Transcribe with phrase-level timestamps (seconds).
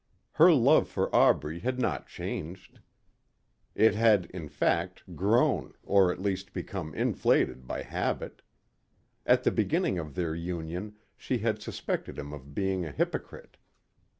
[0.31, 2.79] Her love for Aubrey had not changed.
[3.75, 8.41] It had, in fact, grown or at least become inflated by habit.
[9.27, 13.57] At the beginning of their union she had suspected him of being a hypocrite.